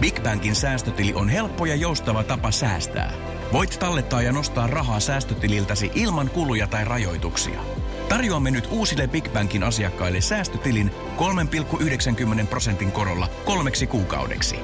Big 0.00 0.22
Bankin 0.22 0.54
säästötili 0.56 1.14
on 1.14 1.28
helppo 1.28 1.66
ja 1.66 1.74
joustava 1.74 2.24
tapa 2.24 2.50
säästää. 2.50 3.12
Voit 3.52 3.76
tallettaa 3.78 4.22
ja 4.22 4.32
nostaa 4.32 4.66
rahaa 4.66 5.00
säästötililtäsi 5.00 5.90
ilman 5.94 6.30
kuluja 6.30 6.66
tai 6.66 6.84
rajoituksia. 6.84 7.60
Tarjoamme 8.08 8.50
nyt 8.50 8.68
uusille 8.70 9.08
Big 9.08 9.32
Bankin 9.32 9.62
asiakkaille 9.62 10.20
säästötilin 10.20 10.90
3,90 12.40 12.46
prosentin 12.46 12.92
korolla 12.92 13.28
kolmeksi 13.44 13.86
kuukaudeksi. 13.86 14.56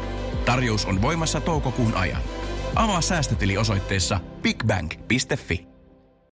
Tarjous 0.45 0.85
on 0.85 1.03
voimassa 1.03 1.41
toukokuun 1.41 1.95
ajan. 1.95 2.23
Avaa 2.75 3.01
säästötili 3.01 3.57
osoitteessa 3.57 4.21
bigbank.fi. 4.43 5.76